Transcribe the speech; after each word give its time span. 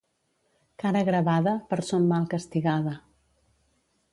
Cara 0.83 1.03
gravada, 1.09 1.53
per 1.73 1.79
son 1.91 2.07
mal 2.13 2.27
castigada. 2.35 2.95